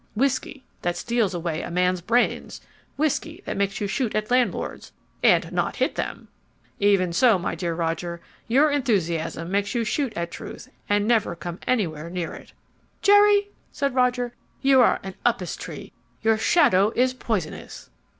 Whisky, 0.15 0.63
that 0.81 0.97
steals 0.97 1.35
away 1.35 1.61
a 1.61 1.69
man's 1.69 2.01
brains. 2.01 2.59
Whisky, 2.97 3.43
that 3.45 3.55
makes 3.55 3.79
you 3.79 3.85
shoot 3.85 4.15
at 4.15 4.31
landlords 4.31 4.91
and 5.21 5.51
not 5.51 5.75
hit 5.75 5.93
them!' 5.93 6.27
Even 6.79 7.13
so, 7.13 7.37
my 7.37 7.53
dear 7.53 7.75
Roger, 7.75 8.19
your 8.47 8.71
enthusiasm 8.71 9.51
makes 9.51 9.75
you 9.75 9.83
shoot 9.83 10.11
at 10.15 10.31
truth 10.31 10.69
and 10.89 11.07
never 11.07 11.35
come 11.35 11.59
anywhere 11.67 12.09
near 12.09 12.33
it." 12.33 12.51
"Jerry," 13.03 13.49
said 13.71 13.93
Roger, 13.93 14.33
"you 14.63 14.81
are 14.81 14.99
a 15.03 15.13
upas 15.23 15.55
tree. 15.55 15.93
Your 16.23 16.35
shadow 16.39 16.91
is 16.95 17.13
poisonous!" 17.13 17.91